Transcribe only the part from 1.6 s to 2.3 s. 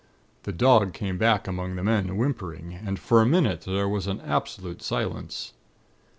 the men,